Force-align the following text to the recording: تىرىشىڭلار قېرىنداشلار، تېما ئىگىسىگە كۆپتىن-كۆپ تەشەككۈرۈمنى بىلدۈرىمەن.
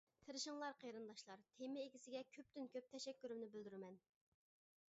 تىرىشىڭلار 0.27 0.77
قېرىنداشلار، 0.83 1.43
تېما 1.59 1.83
ئىگىسىگە 1.85 2.23
كۆپتىن-كۆپ 2.37 2.89
تەشەككۈرۈمنى 2.95 3.51
بىلدۈرىمەن. 3.57 4.01